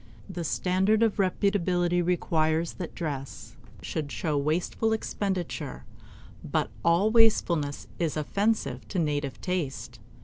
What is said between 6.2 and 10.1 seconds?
but all wastefulness is offensive to native taste.